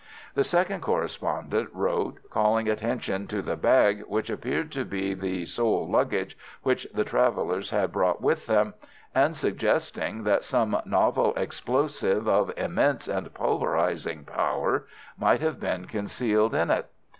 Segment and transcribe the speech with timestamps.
[0.33, 5.87] The second correspondent wrote calling attention to the bag which appeared to be the sole
[5.87, 8.73] luggage which the travellers had brought with them,
[9.13, 14.87] and suggesting that some novel explosive of immense and pulverizing power
[15.19, 16.87] might have been concealed in it.